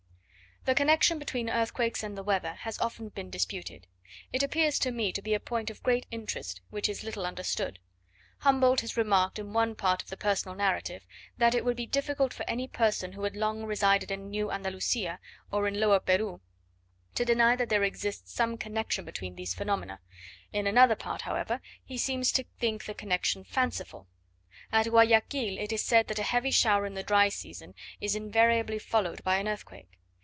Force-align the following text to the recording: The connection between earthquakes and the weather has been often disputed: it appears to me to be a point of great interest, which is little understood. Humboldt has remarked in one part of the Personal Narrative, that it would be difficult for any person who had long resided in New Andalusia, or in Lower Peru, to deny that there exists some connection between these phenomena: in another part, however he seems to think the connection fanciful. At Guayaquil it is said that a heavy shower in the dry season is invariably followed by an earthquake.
The 0.63 0.75
connection 0.75 1.17
between 1.17 1.49
earthquakes 1.49 2.03
and 2.03 2.15
the 2.15 2.21
weather 2.21 2.53
has 2.53 2.77
been 2.77 2.85
often 2.85 3.29
disputed: 3.31 3.87
it 4.31 4.43
appears 4.43 4.77
to 4.77 4.91
me 4.91 5.11
to 5.11 5.19
be 5.19 5.33
a 5.33 5.39
point 5.39 5.71
of 5.71 5.81
great 5.81 6.05
interest, 6.11 6.61
which 6.69 6.87
is 6.87 7.03
little 7.03 7.25
understood. 7.25 7.79
Humboldt 8.41 8.81
has 8.81 8.95
remarked 8.95 9.39
in 9.39 9.53
one 9.53 9.73
part 9.73 10.03
of 10.03 10.09
the 10.09 10.17
Personal 10.17 10.55
Narrative, 10.55 11.03
that 11.39 11.55
it 11.55 11.65
would 11.65 11.75
be 11.75 11.87
difficult 11.87 12.31
for 12.31 12.47
any 12.47 12.67
person 12.67 13.13
who 13.13 13.23
had 13.23 13.35
long 13.35 13.63
resided 13.63 14.11
in 14.11 14.29
New 14.29 14.51
Andalusia, 14.51 15.19
or 15.51 15.67
in 15.67 15.79
Lower 15.79 15.99
Peru, 15.99 16.41
to 17.15 17.25
deny 17.25 17.55
that 17.55 17.69
there 17.69 17.83
exists 17.83 18.31
some 18.31 18.55
connection 18.55 19.03
between 19.03 19.33
these 19.33 19.55
phenomena: 19.55 19.99
in 20.53 20.67
another 20.67 20.95
part, 20.95 21.21
however 21.23 21.59
he 21.83 21.97
seems 21.97 22.31
to 22.33 22.45
think 22.59 22.85
the 22.85 22.93
connection 22.93 23.43
fanciful. 23.43 24.07
At 24.71 24.85
Guayaquil 24.91 25.57
it 25.57 25.71
is 25.73 25.83
said 25.83 26.07
that 26.09 26.19
a 26.19 26.23
heavy 26.23 26.51
shower 26.51 26.85
in 26.85 26.93
the 26.93 27.01
dry 27.01 27.29
season 27.29 27.73
is 27.99 28.15
invariably 28.15 28.77
followed 28.77 29.23
by 29.23 29.37
an 29.37 29.47
earthquake. 29.47 29.97